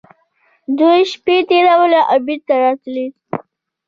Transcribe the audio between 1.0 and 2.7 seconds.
شپې يې تېرولې او بيا بېرته